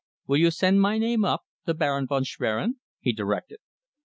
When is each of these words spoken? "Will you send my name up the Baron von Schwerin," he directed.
"Will 0.25 0.37
you 0.37 0.49
send 0.49 0.81
my 0.81 0.97
name 0.97 1.23
up 1.23 1.43
the 1.65 1.75
Baron 1.75 2.07
von 2.07 2.23
Schwerin," 2.23 2.77
he 3.01 3.13
directed. 3.13 3.59